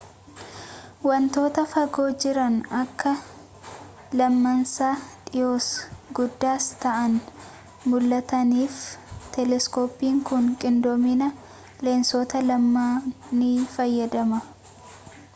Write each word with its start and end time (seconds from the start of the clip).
wantoota 1.09 1.63
fagoo 1.73 2.05
jiran 2.21 2.55
akka 2.83 3.11
lamaansaa 4.21 4.93
dhiyoos 5.27 5.67
guddaas 6.21 6.69
ta'anii 6.85 7.91
muldhataniif 7.93 8.81
teeleskoppiin 9.37 10.19
kun 10.31 10.49
qindoomina 10.65 11.29
leensota 11.89 12.45
lamaanii 12.49 13.55
fayyadama 13.77 14.45